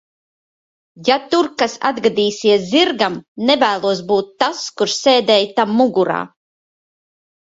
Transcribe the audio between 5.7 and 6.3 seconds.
mugurā.